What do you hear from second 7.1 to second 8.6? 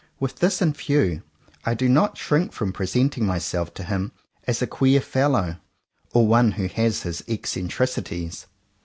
eccen tricities.